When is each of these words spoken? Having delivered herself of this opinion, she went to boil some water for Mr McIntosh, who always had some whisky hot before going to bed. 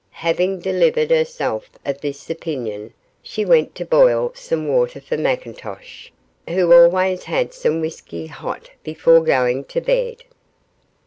Having 0.25 0.61
delivered 0.61 1.11
herself 1.11 1.69
of 1.85 2.01
this 2.01 2.27
opinion, 2.27 2.91
she 3.21 3.45
went 3.45 3.75
to 3.75 3.85
boil 3.85 4.31
some 4.35 4.67
water 4.67 4.99
for 4.99 5.15
Mr 5.15 5.39
McIntosh, 5.55 6.09
who 6.49 6.73
always 6.73 7.25
had 7.25 7.53
some 7.53 7.79
whisky 7.81 8.25
hot 8.25 8.71
before 8.83 9.21
going 9.21 9.63
to 9.65 9.79
bed. 9.79 10.23